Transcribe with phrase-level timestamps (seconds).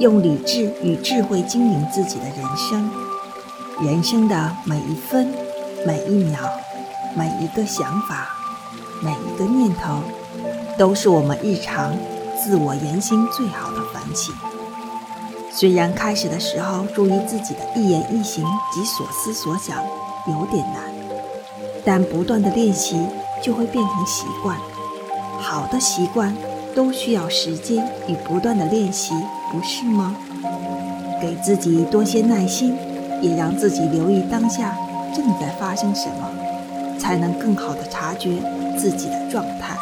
[0.00, 2.90] 用理智与智慧经营自己的人生。
[3.82, 5.30] 人生的每一分、
[5.86, 6.40] 每一秒、
[7.14, 8.30] 每一个想法、
[9.02, 10.00] 每一个念头，
[10.78, 11.94] 都是我们日常
[12.42, 14.34] 自我言行最好的反省。
[15.52, 18.42] 虽然开始的时候注意自己的一言一行
[18.72, 19.84] 及所思所想
[20.28, 20.82] 有点难，
[21.84, 23.06] 但不断的练习
[23.42, 24.56] 就会变成习惯。
[25.38, 26.34] 好的习惯
[26.74, 29.12] 都需要时间与不断的练习，
[29.50, 30.14] 不是吗？
[31.20, 32.76] 给自己多些耐心，
[33.20, 34.74] 也让自己留意当下
[35.14, 38.38] 正在发生什么，才能更好的察觉
[38.78, 39.76] 自己的状态。